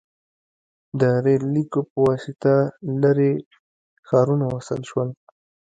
•د 0.99 1.01
ریل 1.25 1.43
لیکو 1.55 1.81
په 1.89 1.97
واسطه 2.07 2.53
لرې 3.01 3.33
ښارونه 4.07 4.45
وصل 4.55 4.81
شول. 4.89 5.09